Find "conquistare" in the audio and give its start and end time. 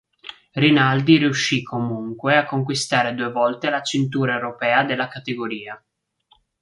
2.47-3.13